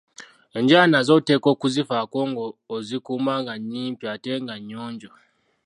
Enjala 0.57 0.85
nazo 0.91 1.11
oteekwa 1.19 1.49
okuzifaako 1.55 2.19
nga 2.29 2.43
ozikuuma 2.75 3.33
nga 3.41 3.53
nnyimpi 3.59 4.05
ate 4.13 4.31
nga 4.43 4.55
nnyonjo. 4.59 5.09